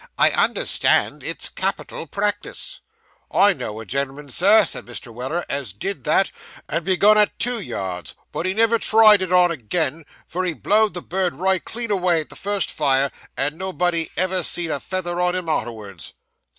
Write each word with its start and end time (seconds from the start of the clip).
I 0.17 0.31
understand 0.31 1.23
it's 1.23 1.47
capital 1.47 2.07
practice.' 2.07 2.79
'I 3.29 3.53
know 3.53 3.79
a 3.79 3.85
gen'l'man, 3.85 4.31
Sir,' 4.31 4.65
said 4.65 4.87
Mr. 4.87 5.13
Weller, 5.13 5.45
'as 5.47 5.73
did 5.73 6.05
that, 6.05 6.31
and 6.67 6.83
begun 6.83 7.19
at 7.19 7.37
two 7.37 7.59
yards; 7.61 8.15
but 8.31 8.47
he 8.47 8.55
never 8.55 8.79
tried 8.79 9.21
it 9.21 9.31
on 9.31 9.51
agin; 9.51 10.07
for 10.25 10.43
he 10.43 10.53
blowed 10.53 10.95
the 10.95 11.03
bird 11.03 11.35
right 11.35 11.63
clean 11.63 11.91
away 11.91 12.21
at 12.21 12.29
the 12.29 12.35
first 12.35 12.71
fire, 12.71 13.11
and 13.37 13.59
nobody 13.59 14.09
ever 14.17 14.41
seed 14.41 14.71
a 14.71 14.79
feather 14.79 15.21
on 15.21 15.35
him 15.35 15.47
arterwards. 15.47 16.13